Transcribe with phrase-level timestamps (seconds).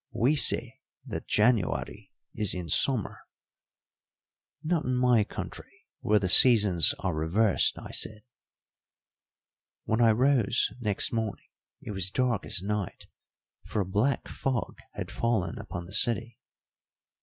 [0.15, 3.19] We say that January is in summer."
[4.63, 8.23] "Not in my country, where the seasons are reversed," I said.
[9.83, 11.49] "When I rose next morning
[11.81, 13.05] it was dark as night,
[13.67, 16.39] for a black fog had fallen upon the city."